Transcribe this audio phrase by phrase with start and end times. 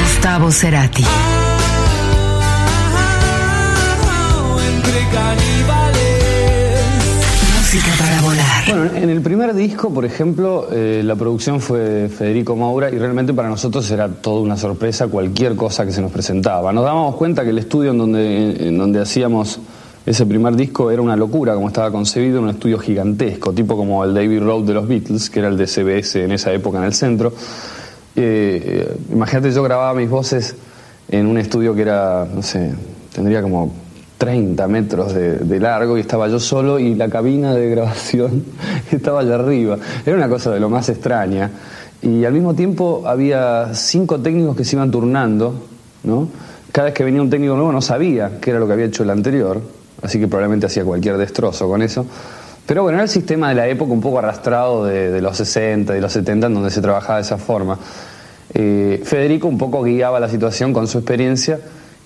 [0.00, 1.04] Gustavo Cerati.
[7.58, 8.64] Música para volar.
[8.68, 13.32] Bueno, en el primer disco, por ejemplo, eh, la producción fue Federico Maura y realmente
[13.32, 16.72] para nosotros era toda una sorpresa cualquier cosa que se nos presentaba.
[16.72, 19.58] Nos dábamos cuenta que el estudio en donde, en donde hacíamos
[20.04, 24.12] ese primer disco era una locura como estaba concebido, un estudio gigantesco, tipo como el
[24.12, 26.94] David Road de los Beatles, que era el de CBS en esa época en el
[26.94, 27.32] centro.
[28.16, 30.56] Eh, imagínate, yo grababa mis voces
[31.08, 32.72] en un estudio que era, no sé,
[33.14, 33.72] tendría como
[34.18, 38.44] 30 metros de, de, largo y estaba yo solo y la cabina de grabación
[38.90, 39.78] estaba allá arriba.
[40.04, 41.50] Era una cosa de lo más extraña.
[42.02, 45.54] Y al mismo tiempo había cinco técnicos que se iban turnando,
[46.02, 46.28] ¿no?
[46.72, 49.04] Cada vez que venía un técnico nuevo no sabía qué era lo que había hecho
[49.04, 49.60] el anterior,
[50.02, 52.06] así que probablemente hacía cualquier destrozo con eso.
[52.66, 55.96] Pero bueno, era el sistema de la época un poco arrastrado de, de los 60
[55.96, 57.78] y los 70 en donde se trabajaba de esa forma.
[58.54, 61.58] Eh, Federico un poco guiaba la situación con su experiencia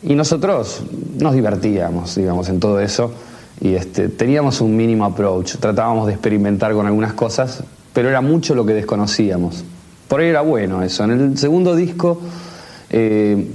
[0.03, 0.83] y nosotros
[1.19, 3.13] nos divertíamos, digamos, en todo eso.
[3.61, 8.55] Y este, teníamos un mínimo approach, tratábamos de experimentar con algunas cosas, pero era mucho
[8.55, 9.65] lo que desconocíamos.
[10.09, 11.05] Por ahí era bueno eso.
[11.05, 12.21] En el segundo disco,
[12.91, 13.51] eh,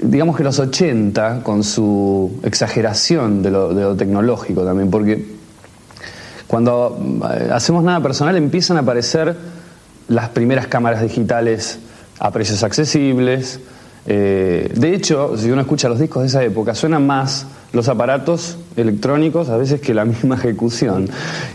[0.00, 5.36] digamos que los 80, con su exageración de lo, tecnológico también, porque
[6.46, 6.98] cuando
[7.30, 9.34] eh, hacemos nada personal empiezan a aparecer
[10.08, 11.78] las primeras cámaras digitales
[12.18, 13.60] a precios accesibles.
[14.06, 18.58] Eh, de hecho, si uno escucha los discos de esa época, suenan más los aparatos
[18.76, 21.08] electrónicos a veces que la misma ejecución.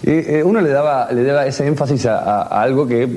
[0.04, 3.08] Eh, uno le daba, le daba ese énfasis a, a, algo que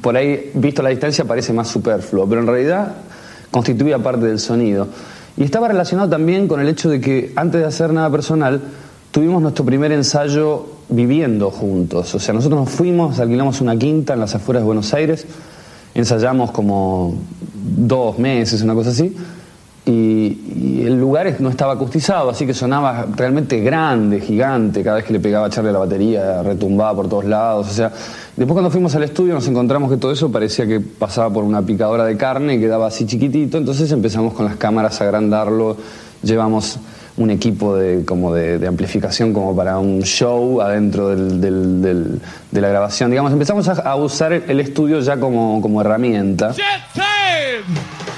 [0.00, 2.94] por ahí, visto a la distancia, parece más superfluo, pero en realidad
[3.50, 4.88] constituía parte del sonido.
[5.36, 8.60] Y estaba relacionado también con el hecho de que antes de hacer nada personal,
[9.10, 12.14] tuvimos nuestro primer ensayo viviendo juntos.
[12.14, 15.26] O sea, nosotros nos fuimos, alquilamos una quinta en las afueras de Buenos Aires,
[15.94, 17.14] ensayamos como
[17.76, 19.14] dos meses, una cosa así,
[19.88, 25.12] y, el lugar no estaba acustizado, así que sonaba realmente grande, gigante, cada vez que
[25.12, 27.90] le pegaba a echarle la batería, retumbaba por todos lados, o sea,
[28.36, 31.62] después cuando fuimos al estudio nos encontramos que todo eso parecía que pasaba por una
[31.62, 35.76] picadora de carne y quedaba así chiquitito, entonces empezamos con las cámaras a agrandarlo,
[36.22, 36.78] llevamos
[37.16, 42.20] un equipo de, como de, amplificación como para un show adentro del,
[42.50, 43.10] de la grabación.
[43.10, 46.54] Digamos, empezamos a, usar el estudio ya como, como herramienta.
[46.54, 48.17] Fabián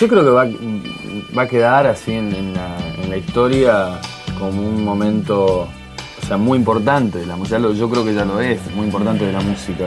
[0.00, 0.48] Yo creo que va,
[1.36, 4.00] va a quedar así en, la, historia
[4.38, 5.68] como un momento,
[6.22, 7.58] o sea, muy importante de la música.
[7.58, 9.86] Yo creo que ya lo es, muy importante de la música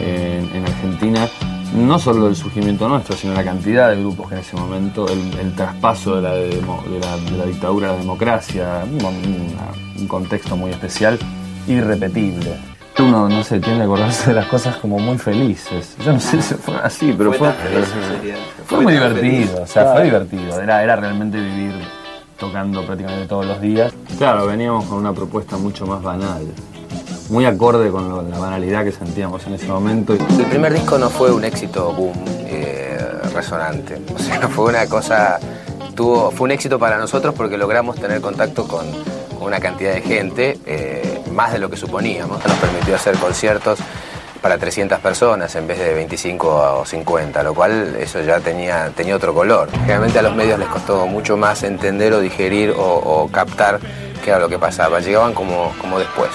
[0.00, 1.28] en, en Argentina.
[1.74, 5.54] No solo el surgimiento nuestro, sino la cantidad de grupos que en ese momento, el,
[5.54, 11.18] traspaso de la, de, de la dictadura a la democracia, un contexto muy especial,
[11.66, 12.72] irrepetible.
[12.98, 15.96] Uno, no sé, tiende a acordarse de las cosas como muy felices.
[16.04, 17.50] Yo no sé si fue así, pero fue,
[18.66, 20.60] fue muy divertido, o sea, fue divertido.
[20.60, 21.72] Era, era realmente vivir
[22.38, 23.92] tocando prácticamente todos los días.
[24.18, 26.42] Claro, veníamos con una propuesta mucho más banal,
[27.30, 30.12] muy acorde con lo- la banalidad que sentíamos en ese momento.
[30.14, 32.12] El primer disco no fue un éxito boom
[32.46, 32.98] eh,
[33.34, 34.00] resonante.
[34.14, 35.38] O sea, fue una cosa.
[35.94, 38.86] Tuvo, fue un éxito para nosotros porque logramos tener contacto con,
[39.38, 42.44] con una cantidad de gente, eh, más de lo que suponíamos.
[42.44, 43.78] Nos permitió hacer conciertos
[44.40, 49.14] para 300 personas en vez de 25 o 50, lo cual eso ya tenía, tenía
[49.14, 49.70] otro color.
[49.70, 53.78] Generalmente a los medios les costó mucho más entender o digerir o, captar
[54.24, 55.00] qué era lo que pasaba.
[55.00, 56.30] Llegaban como, como después.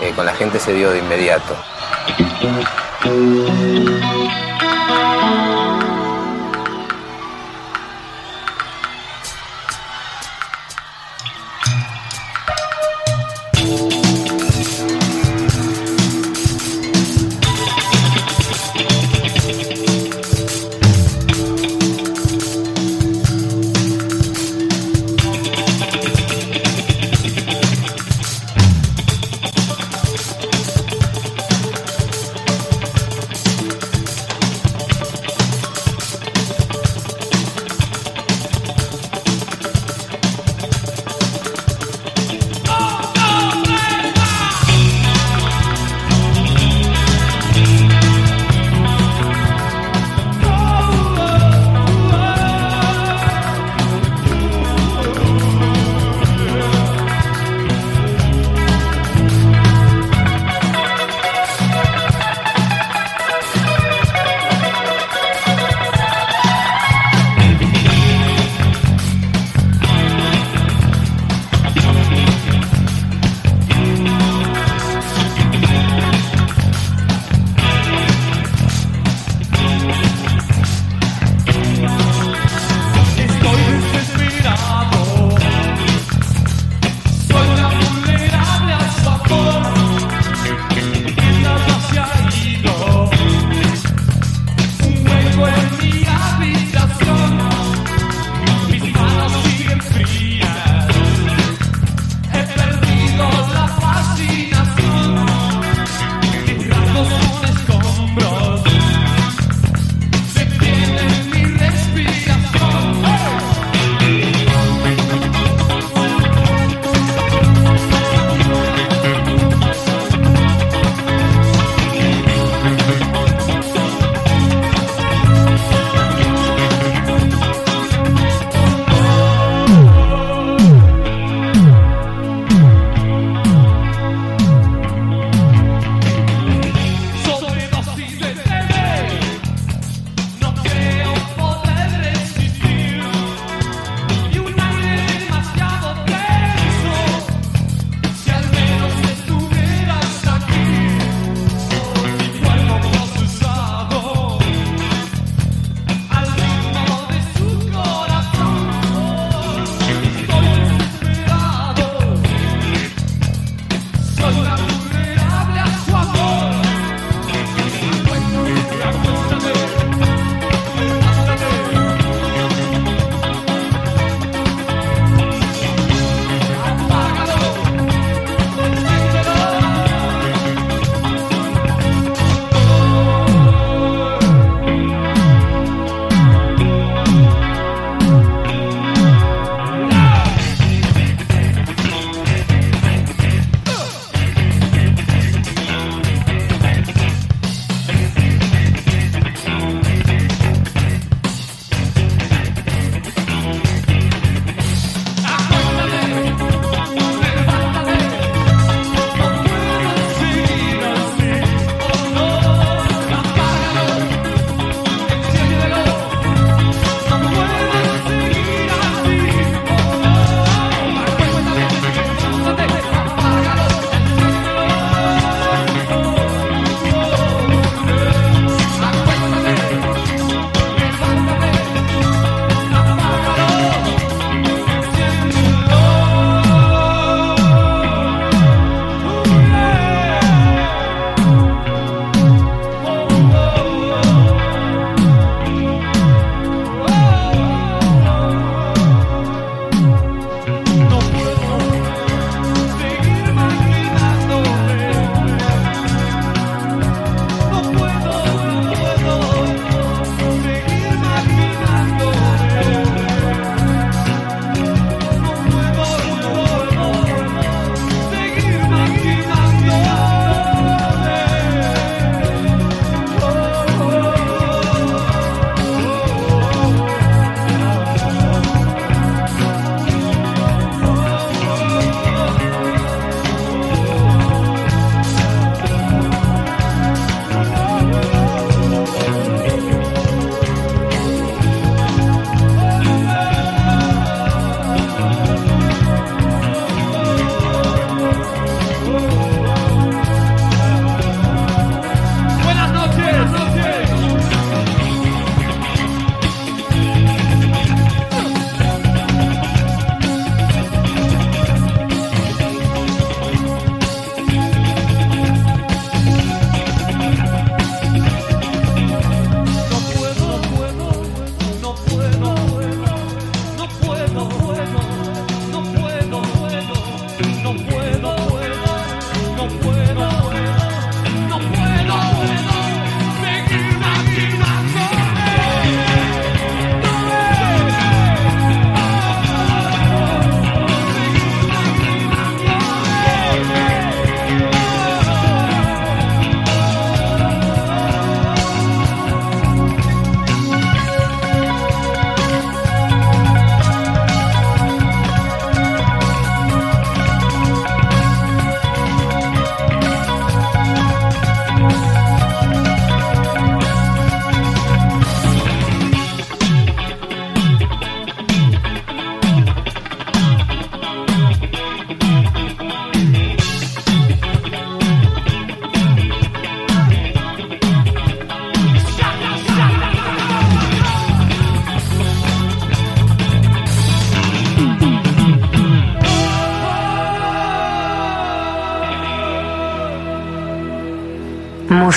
[0.00, 1.54] Eh, con la gente se dio de inmediato.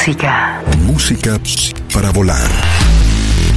[0.07, 0.62] Música.
[0.85, 1.39] Música
[1.91, 2.47] para volar.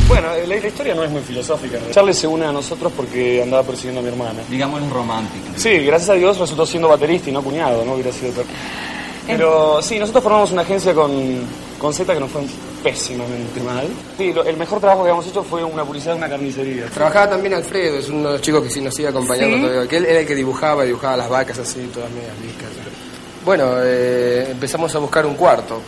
[0.08, 1.76] Bueno, la, la historia no es muy filosófica.
[1.90, 4.40] Charlie se une a nosotros porque andaba persiguiendo a mi hermana.
[4.48, 5.44] Digamos un romántico.
[5.56, 7.92] Sí, gracias a Dios resultó siendo baterista y no cuñado, ¿no?
[7.92, 8.46] Hubiera sido peor.
[9.26, 11.12] Pero sí, nosotros formamos una agencia con,
[11.78, 12.40] con Z que nos fue
[12.82, 13.86] pésimamente mal.
[14.16, 16.86] Sí, lo- el mejor trabajo que habíamos hecho fue una publicidad de una carnicería.
[16.86, 19.62] Trabajaba también Alfredo, es uno de los chicos que sí nos sigue acompañando ¿Sí?
[19.64, 19.86] todavía.
[19.86, 22.70] Que él era el que dibujaba, dibujaba las vacas así, todas medias viscas.
[23.44, 25.82] Bueno, eh, empezamos a buscar un cuarto.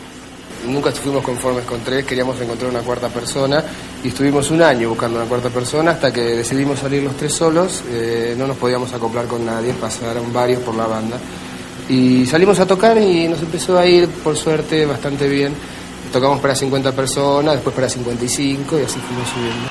[0.67, 3.63] Nunca estuvimos conformes con tres, queríamos encontrar una cuarta persona
[4.03, 7.83] y estuvimos un año buscando una cuarta persona hasta que decidimos salir los tres solos.
[7.89, 11.17] eh, no nos podíamos acoplar con nadie, pasaron varios por la banda.
[11.89, 15.53] Y salimos a tocar y nos empezó a ir, por suerte, bastante bien.
[16.13, 19.70] Tocamos para 50 personas, después para 55 y así fuimos subiendo.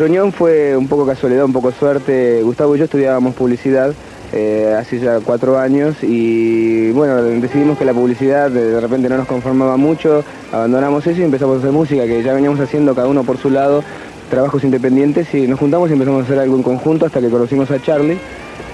[0.00, 2.42] Nuestra unión fue un poco casualidad, un poco suerte.
[2.42, 3.92] Gustavo y yo estudiábamos publicidad
[4.32, 9.26] eh, hace ya cuatro años y bueno, decidimos que la publicidad de, repente no nos
[9.26, 13.24] conformaba mucho, abandonamos eso y empezamos a hacer música, que ya veníamos haciendo cada uno
[13.24, 13.84] por su lado,
[14.30, 17.70] trabajos independientes y nos juntamos y empezamos a hacer algo en conjunto hasta que conocimos
[17.70, 18.18] a Charlie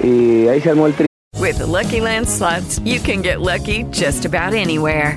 [0.05, 1.07] y ahí se armó el tri.
[1.67, 2.01] Lucky
[2.85, 5.17] you can get lucky just about anywhere.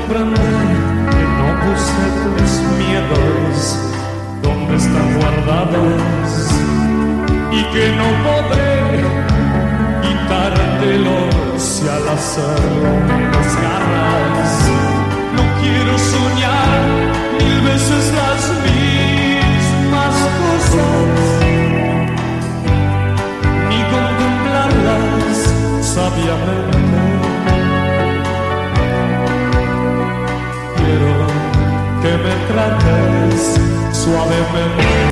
[0.00, 0.66] comprender
[1.10, 3.54] que no puse tus miedos
[4.42, 6.00] donde están guardados
[7.52, 9.04] y que no podré
[10.02, 14.52] quitártelos si al hacerlo me desgarras.
[15.36, 16.80] No quiero soñar
[17.38, 21.10] mil veces las mismas cosas,
[23.68, 25.38] ni contemplarlas
[25.82, 26.89] sabiamente.
[32.50, 33.60] Que me trates
[33.92, 35.09] suavemente.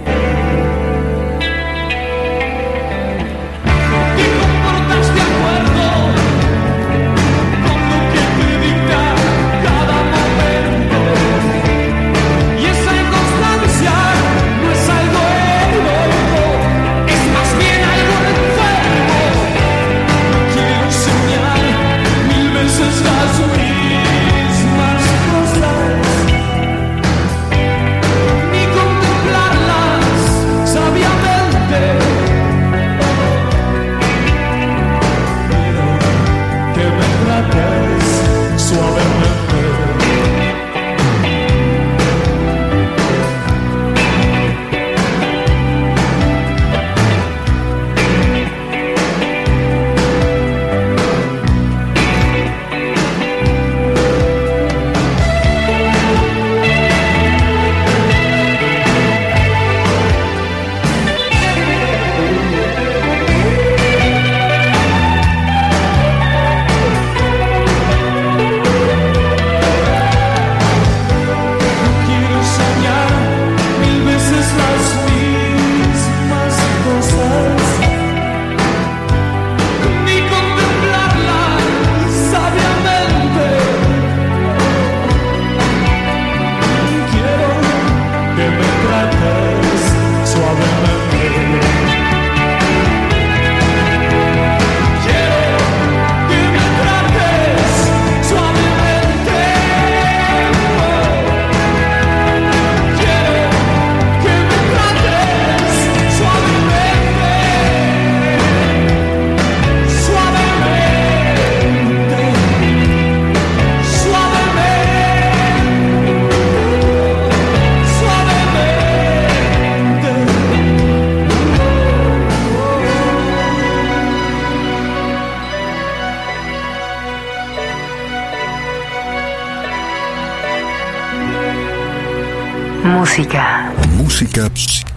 [133.18, 133.72] Música.
[133.96, 134.48] Música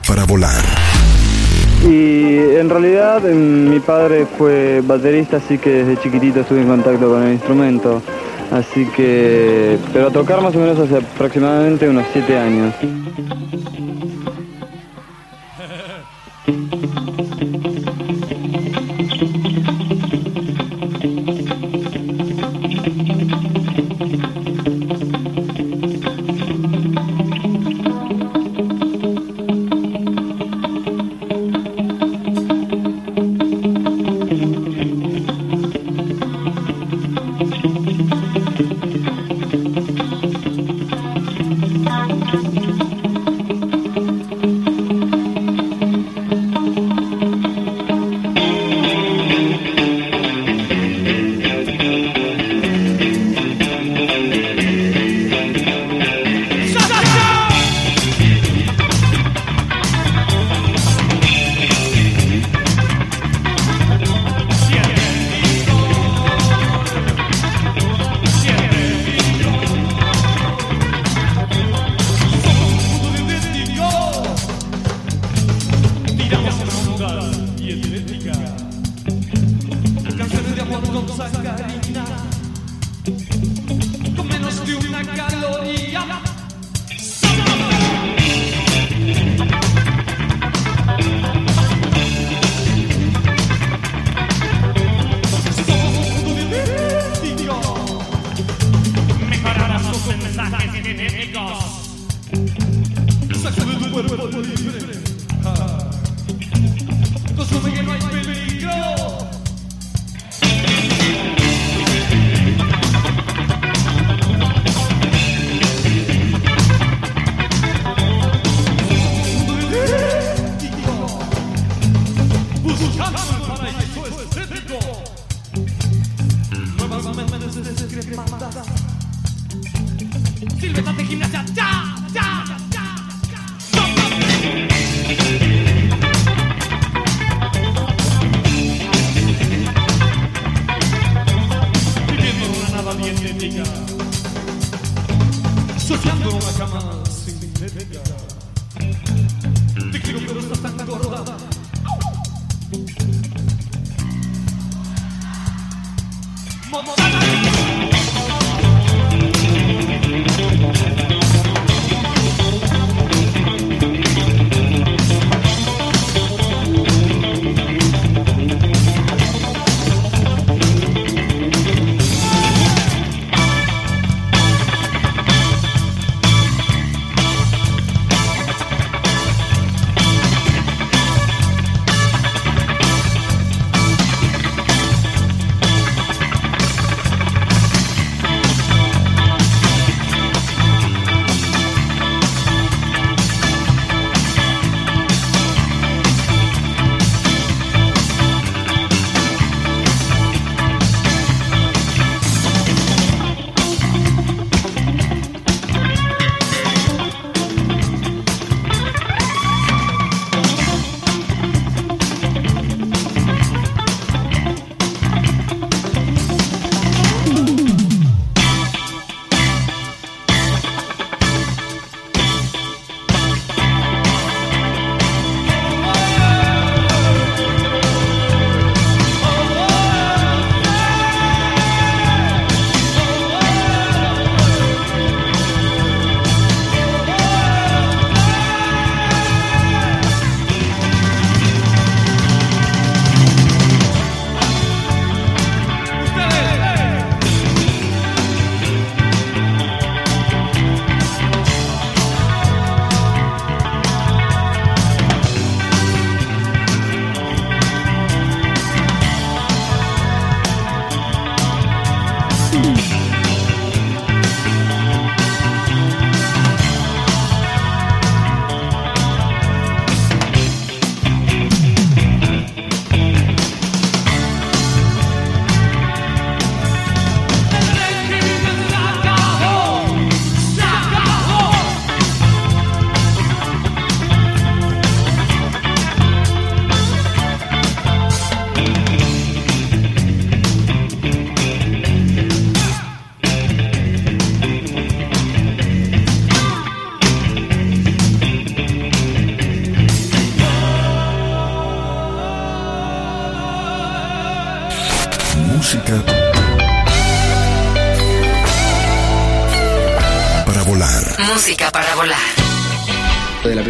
[0.08, 0.62] para volar.
[1.84, 7.10] Y en realidad em, mi padre fue baterista, así que desde chiquitito estuve en contacto
[7.10, 8.00] con el instrumento.
[8.52, 12.76] Así que, pero a tocar más o menos hace aproximadamente unos siete años.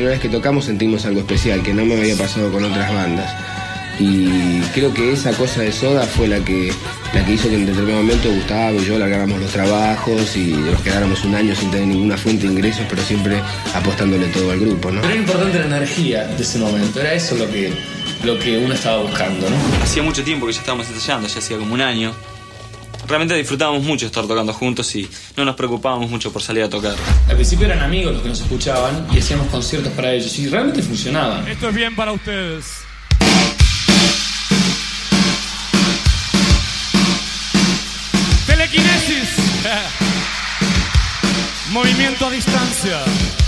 [0.01, 3.31] Primera vez que tocamos sentimos algo especial que no me había pasado con otras bandas.
[3.99, 6.73] Y creo que esa cosa de soda fue la que,
[7.13, 10.81] la que hizo que en determinado momento Gustavo y yo largáramos los trabajos y nos
[10.81, 13.39] quedáramos un año sin tener ninguna fuente de ingresos, pero siempre
[13.75, 15.01] apostándole todo al grupo, ¿no?
[15.01, 17.71] Pero era importante la energía de ese momento, era eso lo que,
[18.23, 19.55] lo que uno estaba buscando, ¿no?
[19.83, 22.11] Hacía mucho tiempo que ya estábamos ensayando, ya hacía como un año.
[23.11, 26.95] Realmente disfrutábamos mucho estar tocando juntos y no nos preocupábamos mucho por salir a tocar.
[27.27, 30.81] Al principio eran amigos los que nos escuchaban y hacíamos conciertos para ellos y realmente
[30.81, 31.45] funcionaban.
[31.45, 32.67] Esto es bien para ustedes.
[38.47, 39.29] Telequinesis.
[41.73, 43.40] Movimiento a distancia.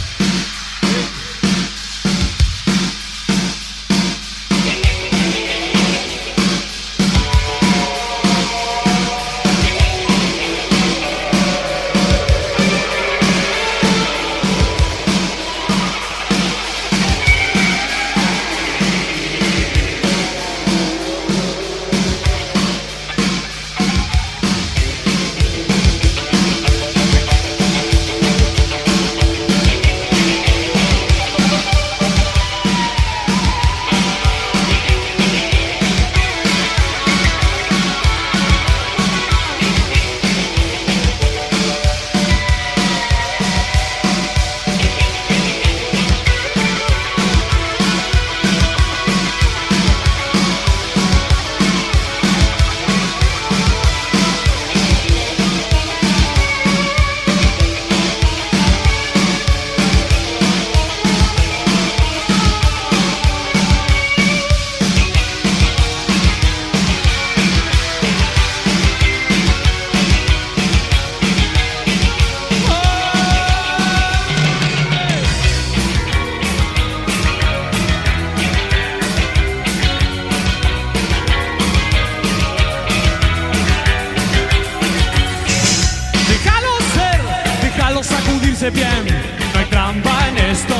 [88.04, 89.06] Sentirse bien,
[89.54, 90.76] no hay trampa en esto.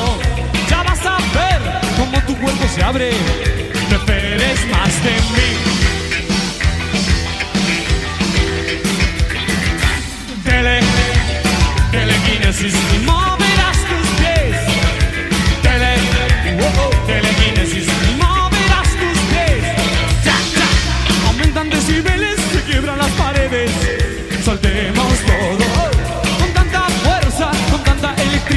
[0.68, 1.60] Ya vas a ver
[1.96, 3.10] cómo tu cuerpo se abre.
[3.90, 5.50] No esperes más de mí.
[10.44, 10.80] Tele,
[11.90, 12.74] telequinesis,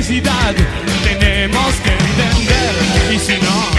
[0.10, 0.56] electricidad.
[1.04, 3.14] Tenemos que entender.
[3.14, 3.77] Y si no.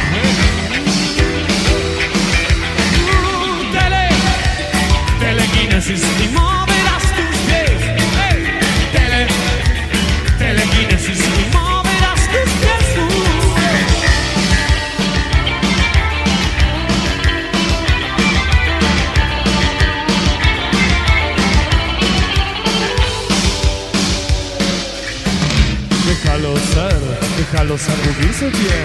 [27.68, 28.78] Déjalo sacudirse bien.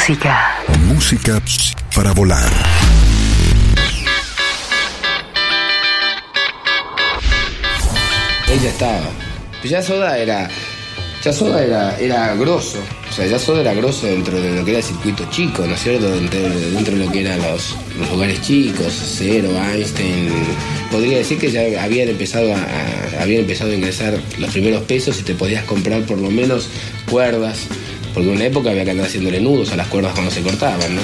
[0.00, 0.32] Música.
[0.88, 1.42] Música
[1.94, 2.48] para volar.
[8.48, 9.10] Ella estaba.
[9.64, 10.48] Ya Soda era.
[11.22, 12.78] Ya Soda era, era grosso.
[13.08, 15.74] O sea, ya Soda era grosso dentro de lo que era el circuito chico, ¿no
[15.74, 16.10] es cierto?
[16.10, 20.30] Dentro, de- dentro de lo que eran los, los lugares chicos, Cero, Einstein.
[20.90, 25.20] Podría decir que ya habían empezado a, a- habían empezado a ingresar los primeros pesos
[25.20, 26.68] y te podías comprar por lo menos
[27.10, 27.58] cuerdas.
[28.12, 30.96] Porque en una época había que andar haciéndole nudos a las cuerdas cuando se cortaban,
[30.96, 31.02] ¿no?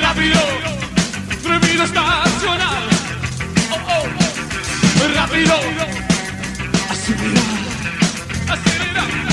[0.00, 0.40] Rápido,
[1.42, 2.88] Trevido estacional.
[3.70, 5.14] Oh, oh, oh.
[5.14, 5.54] Rápido,
[6.88, 7.42] acelerar,
[8.48, 9.29] acelerar.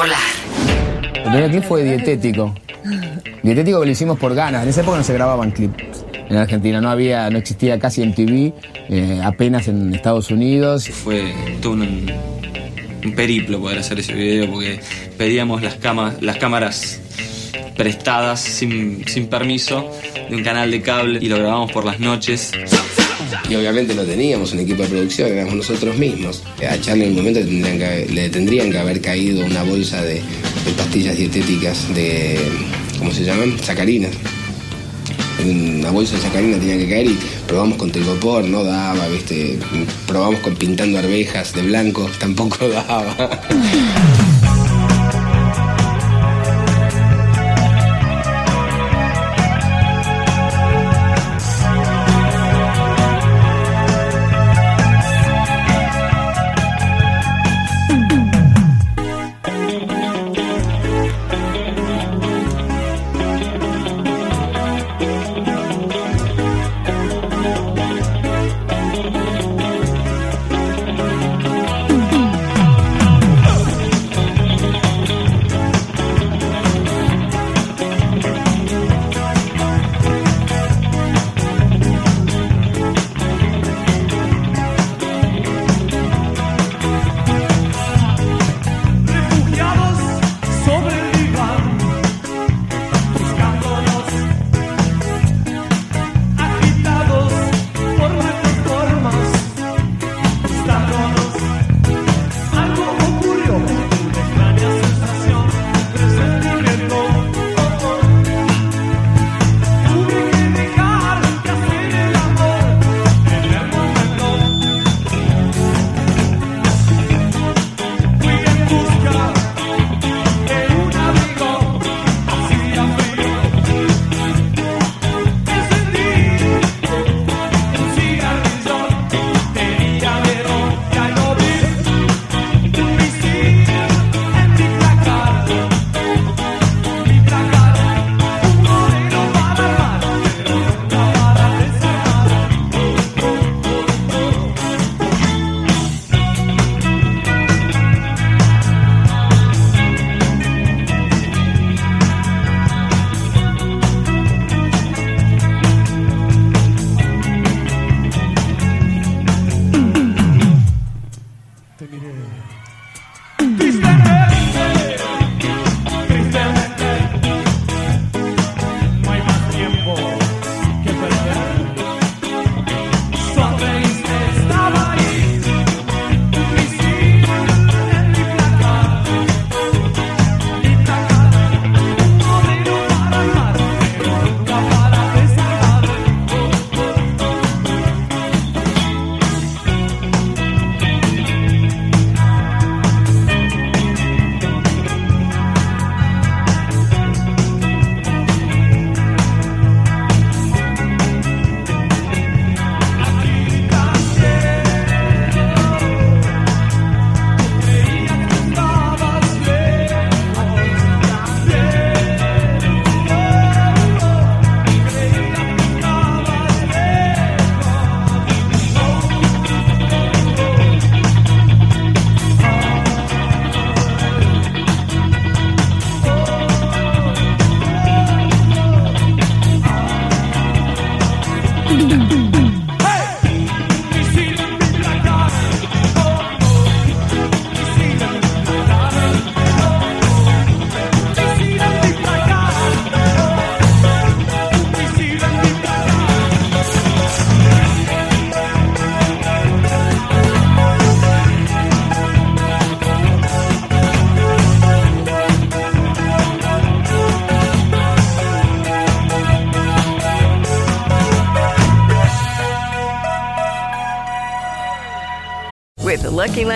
[0.00, 0.18] Volar.
[1.14, 2.54] El primer clip fue dietético.
[3.42, 4.62] Dietético que lo hicimos por ganas.
[4.62, 6.80] En esa época no se grababan clips en Argentina.
[6.80, 8.52] No había, no existía casi MTV,
[8.88, 10.88] eh, apenas en Estados Unidos.
[10.88, 12.10] Fue todo un,
[13.04, 14.80] un periplo poder hacer ese video porque
[15.18, 17.00] pedíamos las, cama- las cámaras
[17.76, 19.90] prestadas sin, sin permiso
[20.28, 22.52] de un canal de cable y lo grabamos por las noches.
[23.48, 26.42] Y obviamente no teníamos un equipo de producción, éramos nosotros mismos.
[26.68, 31.16] A Charlie en un momento le tendrían que, haber caído una bolsa de, de pastillas
[31.16, 32.38] dietéticas de.
[32.98, 33.58] ¿Cómo se llaman?
[33.62, 34.12] Sacarinas.
[35.44, 39.58] Una bolsa de sacarina tenía que caer y probamos con telgopor, no daba, ¿viste?
[40.06, 43.40] Probamos con pintando arvejas de blanco, tampoco daba.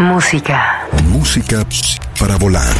[0.00, 0.88] Música.
[1.08, 1.62] Música
[2.18, 2.74] para volar.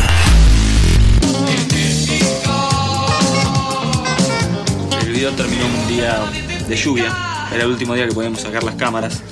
[5.03, 6.19] El video terminó un día
[6.67, 7.15] de lluvia.
[7.53, 9.23] Era el último día que podíamos sacar las cámaras.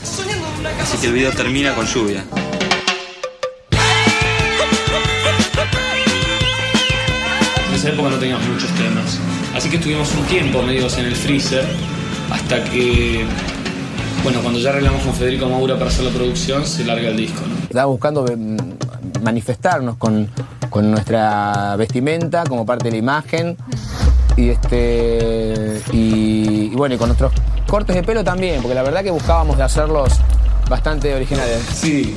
[0.82, 2.24] Así que el video termina con lluvia.
[7.68, 9.18] En esa época no teníamos muchos temas.
[9.54, 11.64] Así que estuvimos un tiempo medios en el freezer
[12.30, 13.24] hasta que,
[14.22, 17.40] bueno, cuando ya arreglamos con Federico Maura para hacer la producción, se larga el disco.
[17.48, 17.57] ¿no?
[17.68, 20.28] Estaba buscando mm, manifestarnos con,
[20.70, 23.56] con nuestra vestimenta como parte de la imagen.
[24.36, 25.82] Y este.
[25.92, 27.32] Y, y bueno, y con nuestros
[27.66, 30.14] cortes de pelo también, porque la verdad que buscábamos de hacerlos
[30.68, 31.62] bastante originales.
[31.74, 32.16] Sí,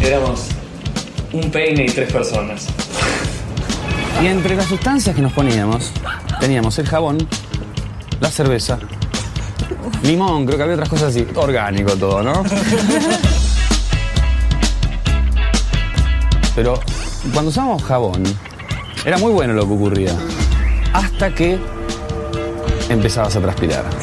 [0.00, 0.46] éramos
[1.32, 2.66] un peine y tres personas.
[4.22, 5.92] Y entre las sustancias que nos poníamos,
[6.40, 7.18] teníamos el jabón,
[8.20, 8.78] la cerveza,
[10.02, 11.26] limón, creo que había otras cosas así.
[11.36, 12.42] Orgánico todo, ¿no?
[16.58, 16.74] Pero
[17.32, 18.20] cuando usábamos jabón,
[19.04, 20.12] era muy bueno lo que ocurría.
[20.92, 21.56] Hasta que
[22.88, 23.84] empezabas a transpirar.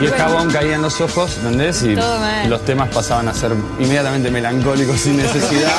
[0.00, 1.82] Y el jabón caía en los ojos, ¿entendés?
[1.82, 2.48] Y Todo mal.
[2.48, 5.70] los temas pasaban a ser inmediatamente melancólicos sin necesidad.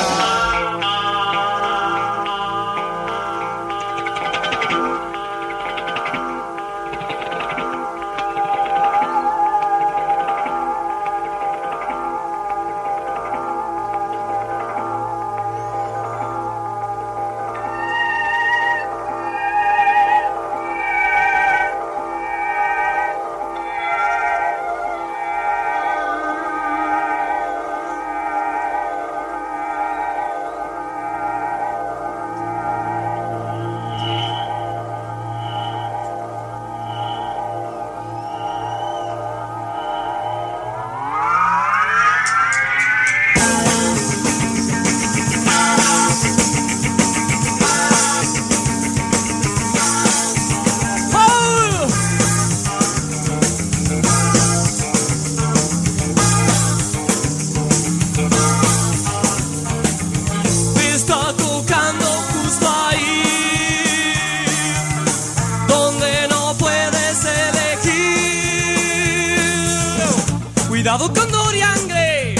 [70.85, 72.35] Cuidado con Dorian Gray,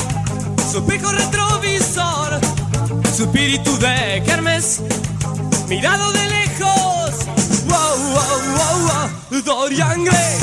[0.72, 2.40] su pico retrovisor,
[3.18, 4.84] su espíritu de Kermes,
[5.68, 7.26] mirado de lejos.
[7.66, 10.38] Wow, wow, wow, wow, Dorian Gray.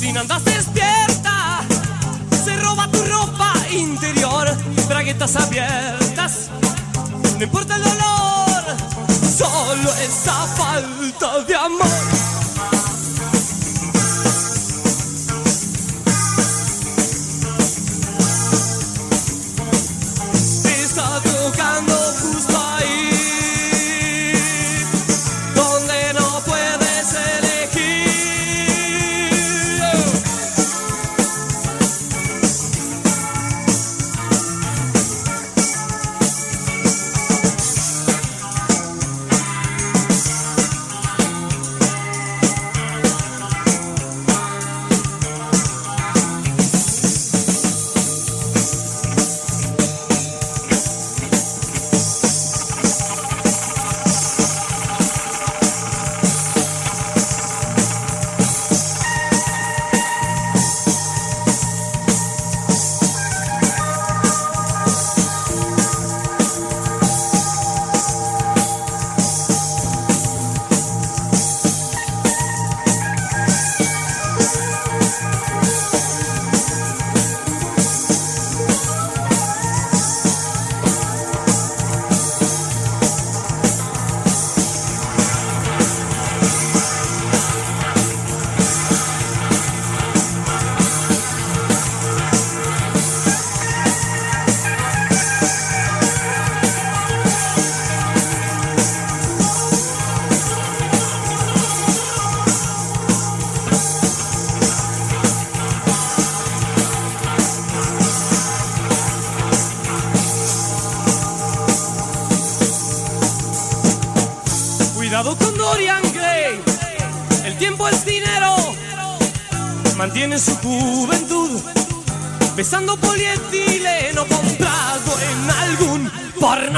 [0.00, 1.60] Sin andas despierta,
[2.44, 4.48] se roba tu ropa interior,
[4.88, 5.87] braguetas abiertas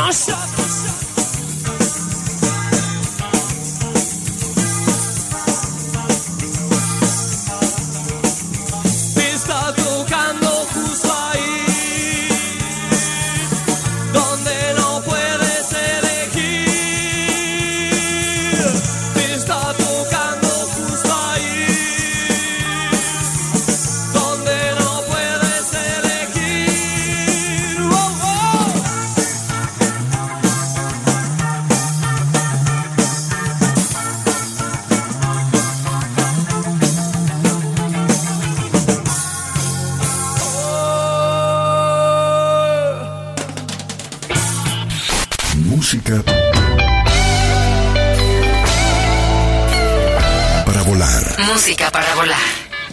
[0.01, 0.50] non-stop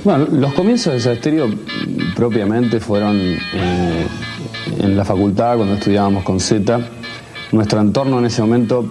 [0.07, 4.07] Bueno, los comienzos de mm, propiamente fueron eh,
[4.79, 6.79] en la facultad cuando estudiábamos con Z.
[7.51, 8.89] Nuestro entorno en ese momento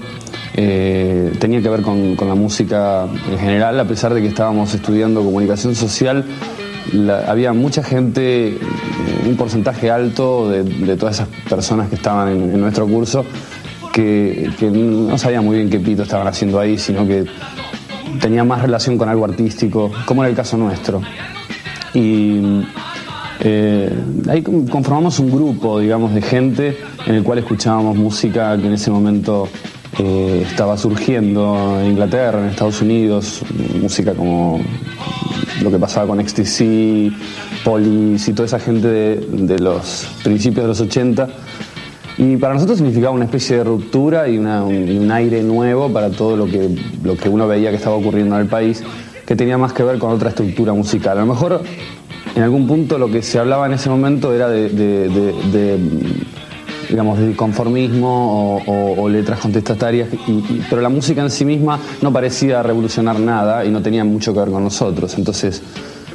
[0.52, 5.24] eh, tenía que ver con, la música en general, a pesar de que estábamos estudiando
[5.24, 6.22] comunicación social.
[7.26, 8.58] había mucha gente, eh,
[9.26, 13.24] un porcentaje alto de, todas esas personas que estaban en, nuestro curso,
[13.90, 17.24] que, que no sabían muy bien qué pito estaban haciendo ahí, sino que
[18.26, 21.00] tenía más relación con algo artístico, como era el caso nuestro.
[21.94, 22.40] Y
[23.38, 23.88] eh,
[24.28, 28.72] ahí con- conformamos un grupo, digamos, de gente en el cual escuchábamos música que en
[28.72, 29.48] ese momento
[30.00, 33.42] eh, estaba surgiendo en Inglaterra, en Estados Unidos,
[33.80, 34.60] música como
[35.62, 37.12] lo que pasaba con XTC,
[37.64, 41.28] Police y toda esa gente de los principios de los 80.
[42.18, 46.46] Y para nosotros significaba una especie de ruptura y, un, aire nuevo para todo lo
[46.46, 46.70] que,
[47.02, 48.82] lo que uno veía que estaba ocurriendo en el país,
[49.26, 51.18] que tenía más que ver con otra estructura musical.
[51.18, 51.60] A lo mejor
[52.34, 55.78] en algún punto lo que se hablaba en ese momento era de, de-
[56.88, 60.08] digamos, de conformismo o, letras contestatarias,
[60.70, 64.40] pero la música en sí misma no parecía revolucionar nada y no tenía mucho que
[64.40, 65.18] ver con nosotros.
[65.18, 65.62] Entonces,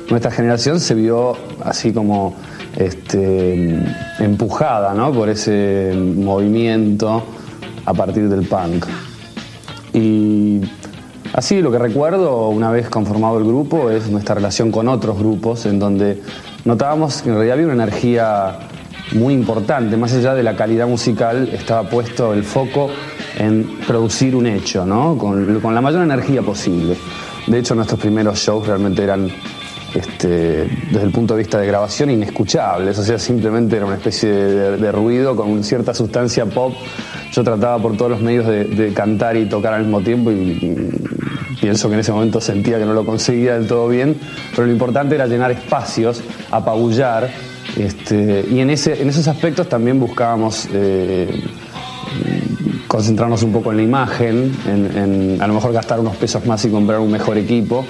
[0.09, 2.35] nuestra generación se vio así como
[2.77, 3.79] este,
[4.19, 5.11] empujada ¿no?
[5.11, 7.23] por ese movimiento
[7.85, 8.85] a partir del punk.
[9.93, 10.61] Y
[11.33, 15.65] así lo que recuerdo una vez conformado el grupo es nuestra relación con otros grupos
[15.65, 16.21] en donde
[16.65, 18.59] notábamos que en realidad había una energía
[19.13, 22.89] muy importante, más allá de la calidad musical, estaba puesto el foco
[23.37, 25.17] en producir un hecho, ¿no?
[25.17, 26.95] con, con la mayor energía posible.
[27.47, 29.29] De hecho, nuestros primeros shows realmente eran,
[29.93, 34.29] este, desde el punto de vista de grabación, inescuchables, o sea, simplemente era una especie
[34.31, 36.73] de, ruido con cierta sustancia pop.
[37.31, 40.89] Yo trataba por todos los medios de, cantar y tocar al mismo tiempo y,
[41.59, 44.17] pienso que en ese momento sentía que no lo conseguía del todo bien,
[44.51, 47.29] pero lo importante era llenar espacios, apabullar
[47.77, 51.29] Este, y en esos aspectos también buscábamos eh,
[52.87, 56.65] concentrarnos un poco en la imagen, en, en a lo mejor gastar unos pesos más
[56.65, 57.85] y comprar un mejor equipo.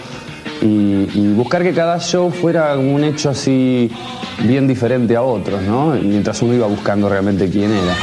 [0.61, 3.89] Y, buscar que cada show fuera un hecho así
[4.43, 5.91] bien diferente a otros, ¿no?
[5.93, 7.95] Mientras uno iba buscando realmente quién era.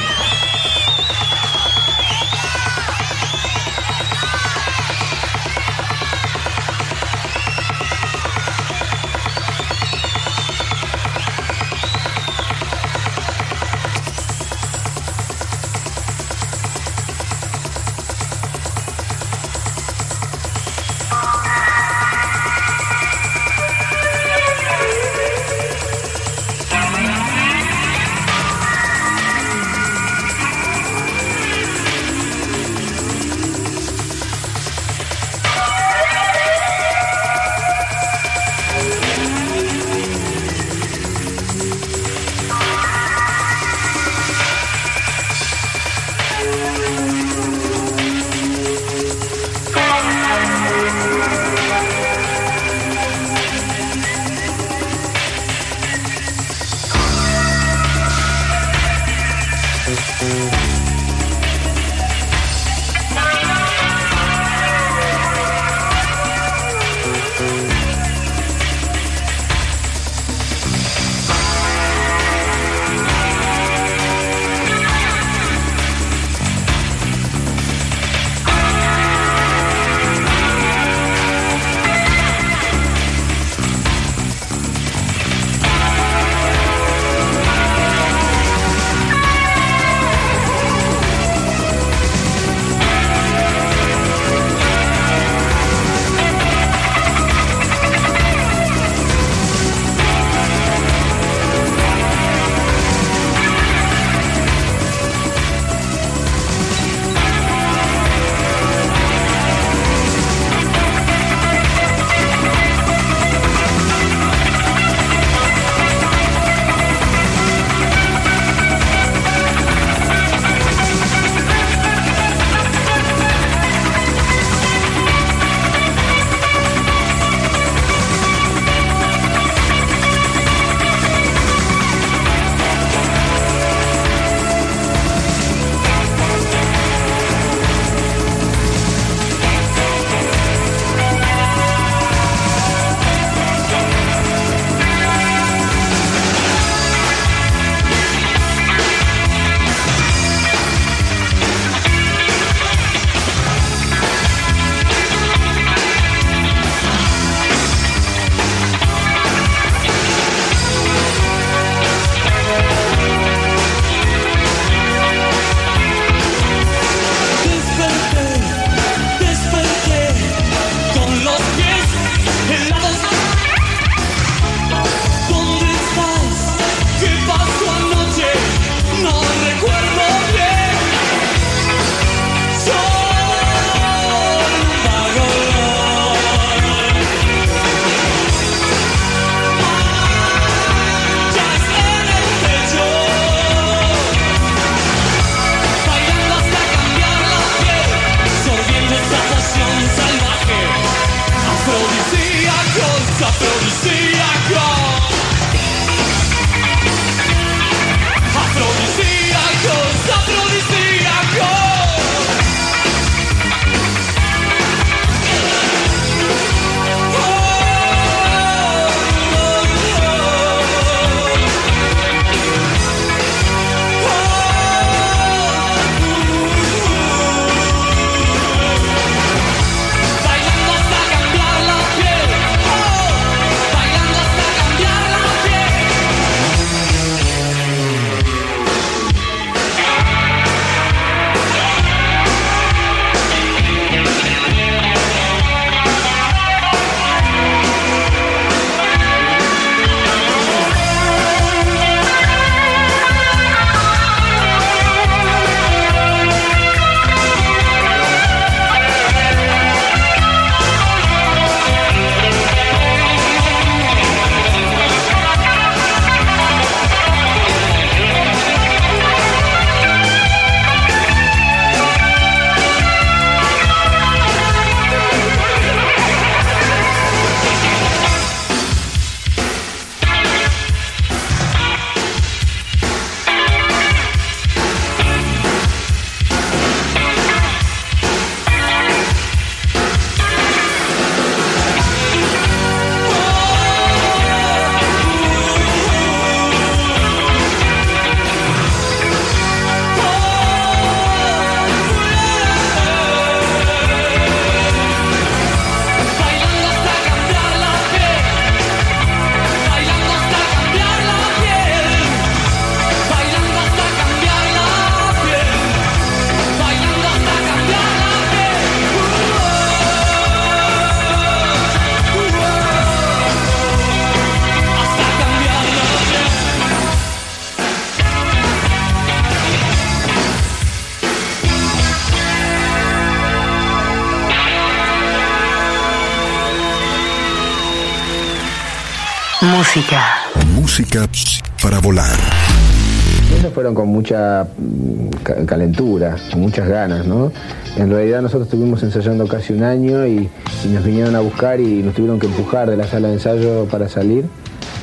[345.47, 347.33] Calentura, con muchas ganas, ¿no?
[347.77, 350.29] En realidad nosotros estuvimos ensayando casi un año y,
[350.73, 353.89] nos vinieron a buscar y nos tuvieron que empujar de la sala de ensayo para
[353.89, 354.25] salir.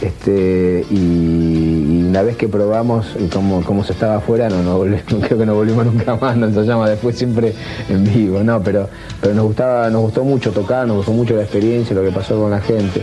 [0.02, 5.38] Este, y, una vez que probamos cómo, cómo se estaba afuera, no, no, no creo
[5.38, 7.54] que no volvimos nunca más, nos ensayamos después siempre
[7.90, 8.88] en vivo, no, pero,
[9.22, 12.40] pero nos gustaba, nos gustó mucho tocar, nos gustó mucho la experiencia, lo que pasó
[12.40, 13.02] con la gente.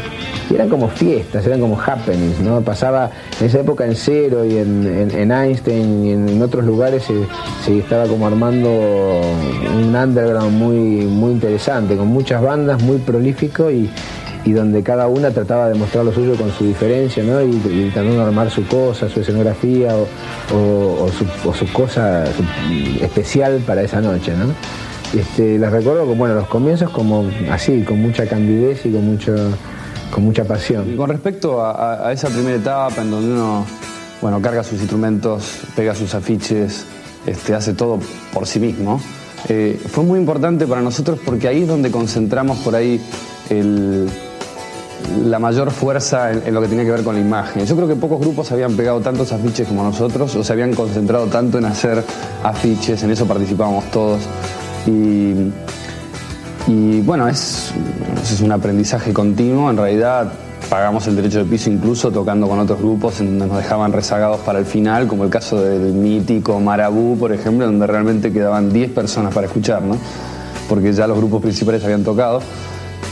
[0.55, 2.61] Eran como fiestas, eran como happenings, ¿no?
[2.61, 7.15] Pasaba en esa época en Cero y en, en- Einstein y en, otros lugares se,
[7.65, 10.77] se estaba como armando un underground muy,
[11.07, 13.89] muy interesante, con muchas bandas, muy prolífico y,
[14.45, 17.41] y donde cada una trataba de mostrar lo suyo con su diferencia, ¿no?
[17.43, 20.07] Y, y tratando de armar su cosa, su escenografía o,
[20.55, 21.05] o-
[21.49, 22.25] o su, cosa
[23.01, 24.47] especial para esa noche, ¿no?
[25.19, 29.35] Este, las recuerdo bueno, los comienzos como así, con mucha candidez y con mucho
[30.13, 30.93] con mucha pasión.
[30.93, 33.65] Y con respecto a, esa primera etapa en donde uno
[34.21, 36.85] bueno, carga sus instrumentos, pega sus afiches,
[37.27, 37.99] este, hace todo
[38.33, 39.01] por sí mismo,
[39.49, 43.01] eh, fue muy importante para nosotros porque ahí es donde concentramos por ahí
[45.27, 47.67] la mayor fuerza en, en lo que tenía que ver con la imagen.
[47.67, 51.27] Yo creo que pocos grupos habían pegado tantos afiches como nosotros, o se habían concentrado
[51.27, 52.05] tanto en hacer
[52.45, 54.21] afiches, en eso participábamos todos.
[54.87, 55.51] Y,
[56.67, 57.73] y bueno, es,
[58.23, 59.71] es un aprendizaje continuo.
[59.71, 60.33] En realidad
[60.71, 64.41] pagamos el derecho de piso incluso tocando con otros grupos en donde nos dejaban rezagados
[64.41, 68.93] para el final, como el caso del mítico Marabú, por ejemplo, donde realmente quedaban 10
[68.93, 69.97] personas para escuchar, ¿no?
[70.69, 72.41] porque ya los grupos principales habían tocado.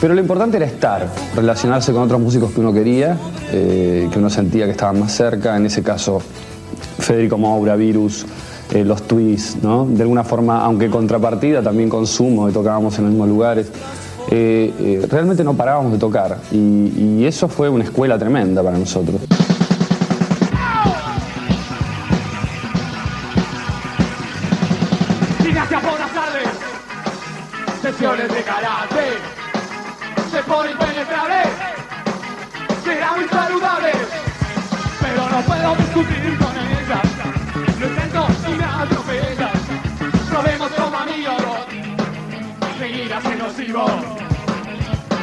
[0.01, 3.19] Pero lo importante era estar, relacionarse con otros músicos que uno quería,
[3.53, 6.23] eh, que uno sentía que estaban más cerca, en ese caso
[6.99, 8.25] Federico Moura, Virus,
[8.73, 9.87] eh, los Twists, ¿no?
[9.87, 13.71] De alguna forma, aunque contrapartida, también con Sumo, y tocábamos en los mismos lugares.
[14.31, 19.40] eh, eh, realmente no parábamos de tocar y eso fue una escuela tremenda para nosotros.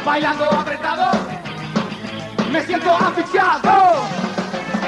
[0.08, 1.10] Bailando apretado,
[2.50, 4.08] me siento asfixiado.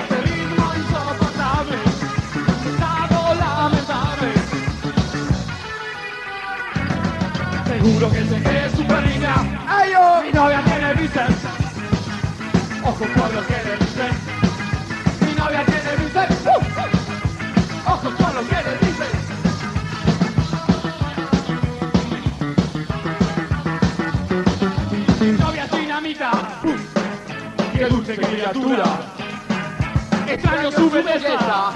[0.00, 1.76] Este ritmo insoportable,
[2.70, 4.32] estado lamentable.
[7.68, 9.34] Seguro que cree super niña.
[9.68, 10.22] ¡Ay, oh!
[10.22, 11.42] Mi novia tiene bíceps.
[12.82, 13.89] Ojo con lo que le
[28.16, 28.84] dulce criatura!
[30.26, 31.72] Extraño su belleza.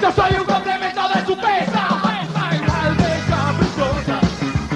[0.00, 1.88] Yo soy un complemento de su pesa.
[2.02, 4.20] Mal de caprichosa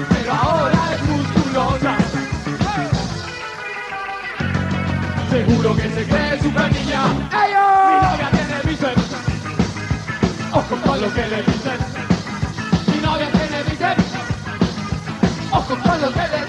[0.09, 1.97] pero ahora es musculosa.
[5.29, 7.03] Seguro que se cree super niña.
[7.07, 9.15] Mi novia tiene bíceps.
[10.53, 11.79] Ojo con lo que le dicen.
[12.93, 14.03] Mi novia tiene bíceps.
[15.51, 16.46] Ojo con lo que le dicen.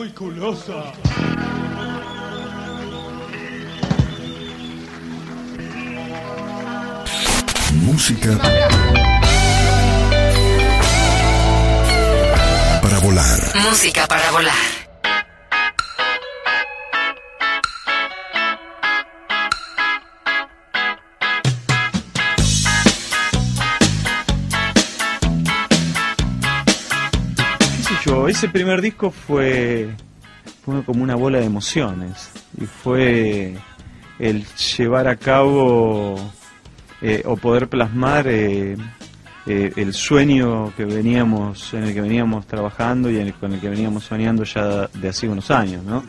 [0.00, 0.92] Muy culosa.
[7.74, 8.38] Música
[12.80, 13.40] para volar.
[13.56, 14.79] Música para volar.
[28.40, 29.90] Ese primer disco fue,
[30.64, 33.54] fue como una bola de emociones y fue
[34.18, 34.46] el
[34.78, 36.16] llevar a cabo
[37.02, 38.78] eh, o poder plasmar eh,
[39.46, 43.60] eh, el sueño que veníamos, en el que veníamos trabajando y en el- con el
[43.60, 46.02] que veníamos soñando ya de hace unos años, ¿no?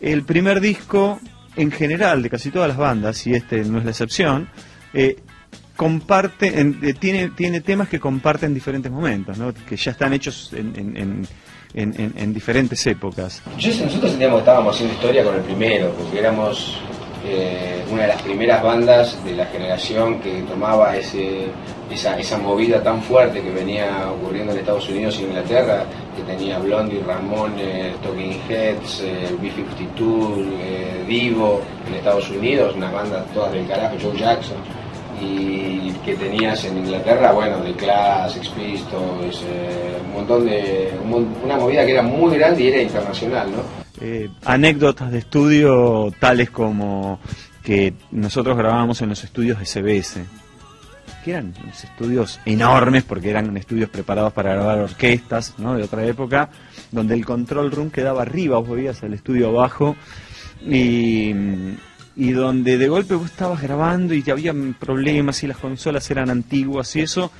[0.00, 1.18] El primer disco,
[1.56, 4.48] en general, de casi todas las bandas, y este no es la excepción,
[5.76, 9.52] comparte, en- tiene, tiene temas que comparten diferentes momentos, ¿no?
[9.52, 11.28] que ya están hechos en, en- en-
[11.74, 13.42] en- en- en diferentes épocas.
[13.58, 16.76] Yo, nosotros sentíamos que estábamos haciendo historia con el primero, porque éramos
[17.26, 21.46] eh, una de las primeras bandas de la generación que tomaba ese,
[21.90, 26.58] esa, esa movida tan fuerte que venía ocurriendo en Estados Unidos y Inglaterra, que tenía
[26.58, 33.66] Blondie, Ramones, Talking Heads, eh, B-52, eh, Divo en Estados Unidos, una banda todas del
[33.66, 34.56] carajo, Joe Jackson
[35.20, 40.92] y que tenías en Inglaterra, bueno, The Clash, Sex Pistols, eh, un montón de,
[41.42, 43.84] una movida que era muy grande y era internacional, ¿no?
[44.00, 47.20] Eh, anécdotas de estudio tales como
[47.62, 50.24] que nosotros grabábamos en los estudios de CBS,
[51.24, 55.74] que eran estudios enormes porque eran estudios preparados para grabar orquestas ¿no?
[55.74, 56.50] de otra época,
[56.90, 59.96] donde el control room quedaba arriba, vos veías el estudio abajo
[60.60, 61.32] y,
[62.16, 66.94] y donde de golpe vos estabas grabando y había problemas y las consolas eran antiguas
[66.96, 67.30] y eso,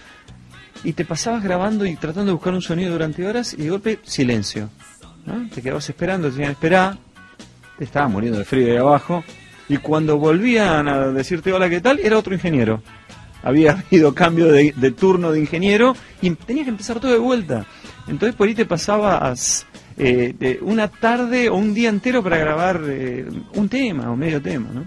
[0.83, 3.99] y te pasabas grabando y tratando de buscar un sonido durante horas y de golpe
[4.03, 4.69] silencio.
[5.55, 6.99] Te quedabas esperando, te decían esperá,
[7.79, 9.25] te estabas muriendo de frío ahí abajo,
[9.69, 11.99] y cuando volvían a decirte hola, ¿qué tal?
[12.01, 12.83] Era otro ingeniero.
[13.43, 17.65] Había habido cambio de, de turno de ingeniero y tenías que empezar todo de vuelta.
[18.07, 19.67] Entonces por ahí te pasabas
[19.97, 24.41] eh, de una tarde o un día entero para grabar eh, un tema o medio
[24.43, 24.85] tema, ¿no?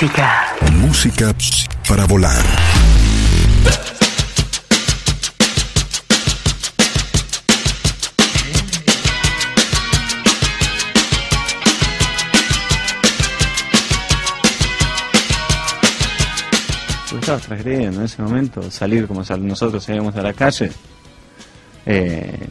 [0.00, 0.56] Música.
[0.80, 1.34] Música
[1.86, 2.42] para volar.
[17.10, 20.72] Tú estabas transgrediendo en ese momento, salir como sal- nosotros salíamos a la calle.
[21.84, 22.48] Eh,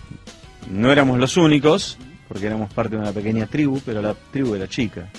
[0.70, 1.98] no éramos los únicos,
[2.28, 5.10] porque éramos parte de una pequeña tribu, pero la tribu era chica.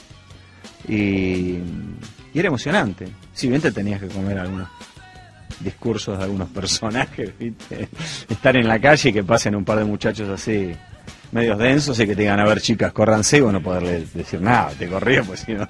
[0.88, 1.58] Y,
[2.34, 3.08] y era emocionante.
[3.32, 4.68] Si bien te tenías que comer algunos
[5.60, 7.88] discursos de algunos personajes, ¿viste?
[8.28, 10.72] estar en la calle y que pasen un par de muchachos así
[11.30, 14.70] medios densos y que te digan a ver chicas, córranse vos no poderle decir nada,
[14.78, 15.66] te corrían pues si no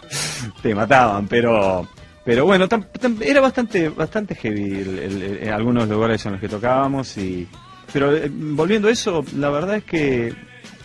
[0.62, 1.88] te mataban, pero
[2.24, 6.48] pero bueno, tam- tam- era bastante bastante heavy el- en algunos lugares en los que
[6.48, 7.46] tocábamos y
[7.92, 10.34] pero eh, volviendo a eso, la verdad es que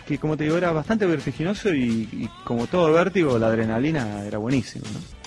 [0.06, 4.38] que como te digo era bastante vertiginoso y, y como todo vértigo la adrenalina era
[4.38, 5.17] buenísima, ¿no?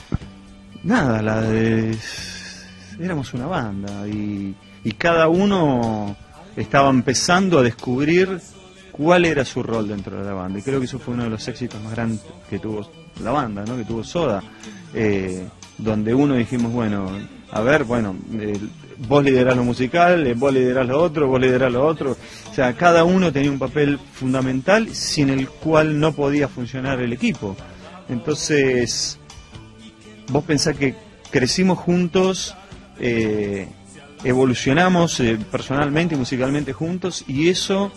[0.84, 1.96] Nada, la de
[3.00, 6.16] éramos una banda y, y cada uno
[6.56, 8.40] estaba empezando a descubrir
[8.92, 10.60] cuál era su rol dentro de la banda.
[10.60, 12.90] Y creo que eso fue uno de los éxitos más grandes que tuvo
[13.24, 13.78] la banda, ¿no?
[13.78, 14.44] que tuvo Soda,
[14.94, 15.48] eh,
[15.78, 17.10] donde uno dijimos, bueno,
[17.52, 18.60] a ver, bueno, eh,
[19.08, 22.18] vos liderás lo musical, eh, vos liderás lo otro, vos liderás lo otro.
[22.50, 27.14] O sea, cada uno tenía un papel fundamental sin el cual no podía funcionar el
[27.14, 27.56] equipo.
[28.10, 29.20] Entonces,
[30.32, 30.96] vos pensás que
[31.30, 32.56] crecimos juntos,
[33.00, 33.68] eh,
[34.24, 37.92] evolucionamos eh, personalmente y musicalmente juntos y eso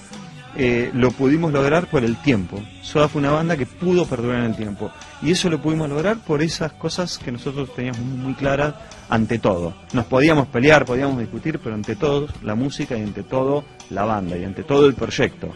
[0.56, 2.62] eh, lo pudimos lograr por el tiempo.
[2.82, 4.90] Soda fue una banda que pudo perdurar en el tiempo
[5.22, 8.74] y eso lo pudimos lograr por esas cosas que nosotros teníamos muy claras
[9.08, 9.74] ante todo.
[9.92, 14.36] Nos podíamos pelear, podíamos discutir, pero ante todo la música y ante todo la banda
[14.36, 15.52] y ante todo el proyecto.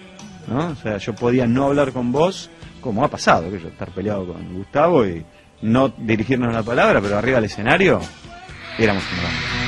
[0.49, 0.69] ¿no?
[0.69, 2.51] O sea, yo podía no hablar con vos,
[2.81, 5.25] como ha pasado, que yo estar peleado con Gustavo y
[5.63, 8.01] no dirigirnos la palabra, pero arriba del escenario
[8.79, 9.68] éramos una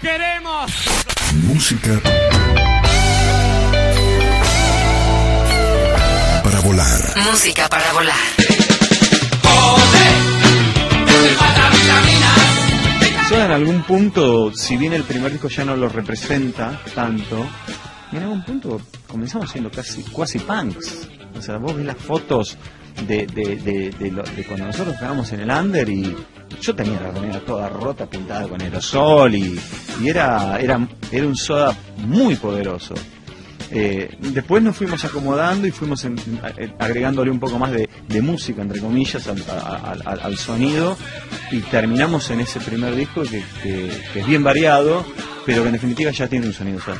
[0.00, 0.70] queremos!
[1.44, 2.00] Música
[6.42, 7.00] para volar.
[7.30, 8.16] Música para volar.
[13.28, 17.46] Soda en algún punto, si bien el primer disco ya no lo representa tanto,
[18.12, 21.08] en algún punto comenzamos siendo casi cuasi punks.
[21.36, 22.56] O sea, vos ves las fotos
[23.06, 26.16] de, de, de, de lo- de cuando nosotros estábamos en el under y
[26.60, 29.58] yo tenía la remera toda rota, pintada con aerosol y,
[30.04, 32.94] era, era, era un soda muy poderoso.
[33.70, 36.06] Eh, después nos fuimos acomodando y fuimos
[36.78, 37.88] agregándole un poco más de,
[38.22, 40.96] música, entre comillas, al, sonido
[41.50, 45.04] y terminamos en ese primer disco que, que- es bien variado,
[45.44, 46.98] pero que en definitiva ya tiene un sonido Soda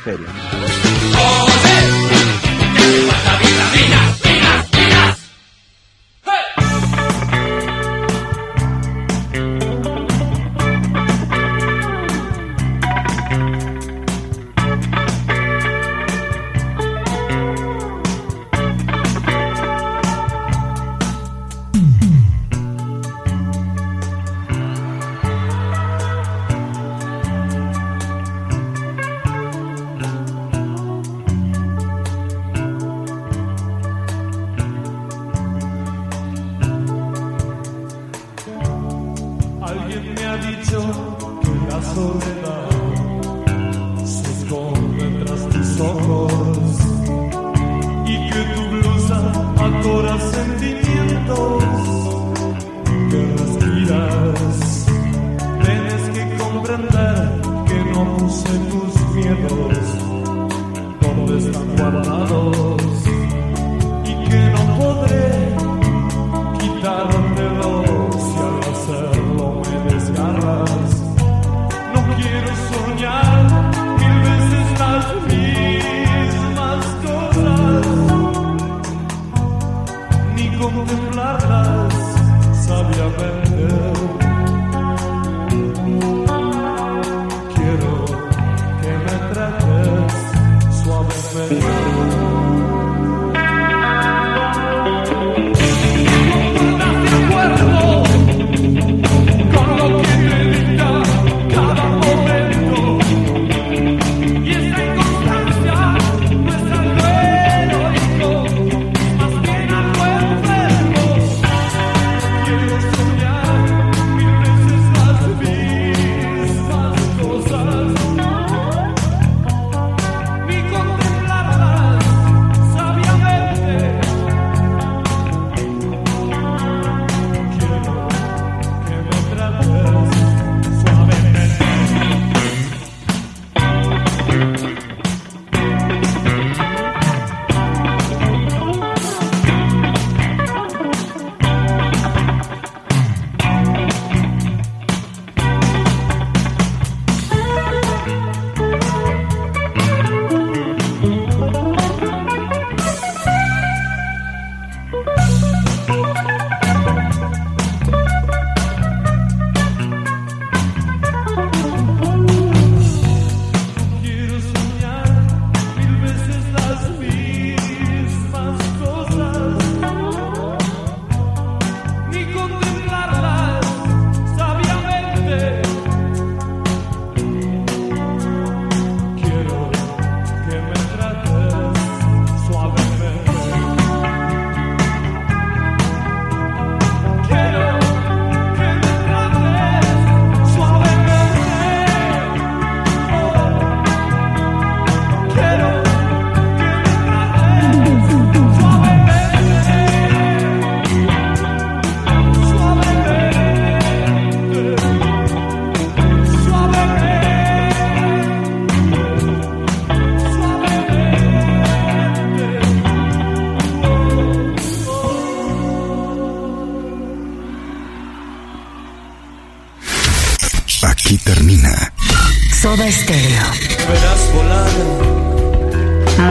[222.79, 223.43] Soda Stereo.
[223.89, 224.69] Verás volar.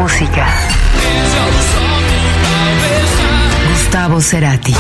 [0.01, 0.47] Música.
[3.69, 4.75] Gustavo Cerati.